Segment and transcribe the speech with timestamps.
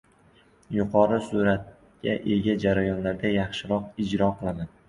[0.77, 4.75] yuqori sur’atga ega jarayonlarda yaxshiroq ijro qilaman.